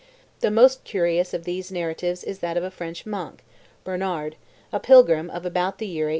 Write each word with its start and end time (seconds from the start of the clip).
The 0.39 0.49
most 0.49 0.83
curious 0.83 1.31
of 1.31 1.43
these 1.43 1.71
narratives 1.71 2.23
is 2.23 2.39
that 2.39 2.57
of 2.57 2.63
a 2.63 2.71
French 2.71 3.05
monk, 3.05 3.43
Bernard, 3.83 4.35
a 4.73 4.79
pilgrim 4.79 5.29
of 5.29 5.45
about 5.45 5.77
the 5.77 5.85
year 5.85 6.05
870. 6.05 6.09